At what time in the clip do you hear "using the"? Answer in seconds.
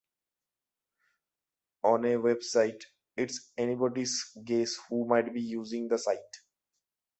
5.41-5.99